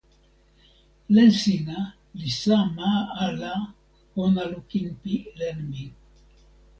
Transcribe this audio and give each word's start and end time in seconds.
len 1.13 1.29
sina 1.41 1.79
li 2.19 2.29
sama 2.41 2.91
ala 3.25 3.53
pona 4.11 4.43
lukin 4.51 4.87
pi 5.01 5.13
len 5.37 5.57
mi. 5.71 5.85